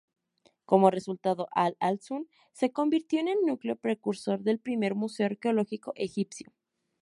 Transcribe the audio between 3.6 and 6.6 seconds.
precursor del primer museo arqueológico egipcio.